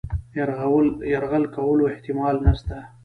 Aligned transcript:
یرغل 1.11 1.43
کولو 1.55 1.83
احتمال 1.91 2.35
نسته. 2.45 2.75